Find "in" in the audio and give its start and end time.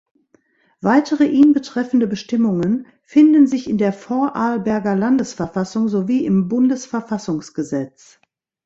3.69-3.77